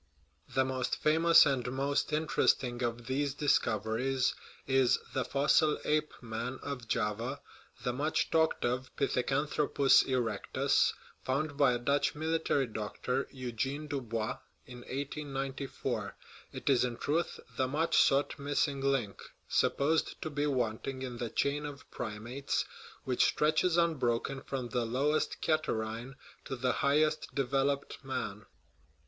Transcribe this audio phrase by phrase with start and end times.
[0.55, 4.33] The most famous and most interesting of these dis coveries
[4.65, 7.39] is the fossil ape man of Java,
[7.83, 10.93] the much talked of pithecanthropus erectus,
[11.23, 16.15] found by a Dutch military doctor, Eugen Dubois, in 1894.
[16.51, 21.29] It is in truth the much sought" missing link/' supposed to be wanting in the
[21.29, 22.65] chain of primates,
[23.03, 26.15] which stretches unbroken from the lowest catarrhinae
[26.45, 28.47] to the highest developed man.